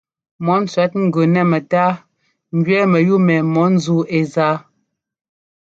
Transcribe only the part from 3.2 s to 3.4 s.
mɛ